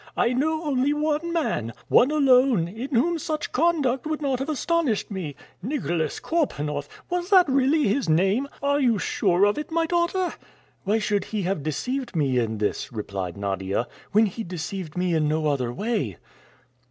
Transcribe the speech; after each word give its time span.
I 0.17 0.33
know 0.33 0.63
only 0.63 0.93
one 0.93 1.31
man, 1.31 1.73
one 1.87 2.09
alone, 2.09 2.67
in 2.67 2.89
whom 2.89 3.19
such 3.19 3.51
conduct 3.51 4.07
would 4.07 4.19
not 4.19 4.39
have 4.39 4.49
astonished 4.49 5.11
me. 5.11 5.35
Nicholas 5.61 6.19
Korpanoff! 6.19 6.89
Was 7.11 7.29
that 7.29 7.47
really 7.47 7.83
his 7.87 8.09
name? 8.09 8.47
Are 8.63 8.79
you 8.79 8.97
sure 8.97 9.45
of 9.45 9.59
it, 9.59 9.69
my 9.69 9.85
daughter?" 9.85 10.33
"Why 10.85 10.97
should 10.97 11.25
he 11.25 11.43
have 11.43 11.61
deceived 11.61 12.15
me 12.15 12.39
in 12.39 12.57
this," 12.57 12.91
replied 12.91 13.37
Nadia, 13.37 13.87
"when 14.11 14.25
he 14.25 14.43
deceived 14.43 14.97
me 14.97 15.13
in 15.13 15.27
no 15.27 15.45
other 15.45 15.71
way?" 15.71 16.17